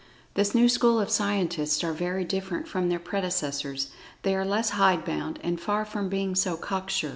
[0.33, 5.37] This new school of Scientists are very different from their predecessors—they are less "hide bound,"
[5.43, 7.09] and far from being so "cock sure."